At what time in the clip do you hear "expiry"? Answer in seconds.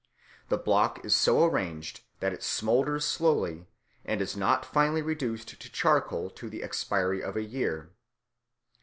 6.63-7.21